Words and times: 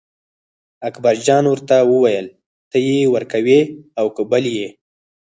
اکبرجان 0.87 1.43
ورته 1.49 1.75
وویل 1.91 2.25
ته 2.69 2.77
یې 2.87 2.99
ورکوې 3.13 3.61
او 3.99 4.07
که 4.15 4.23
بل 4.31 4.45
یې. 4.57 4.67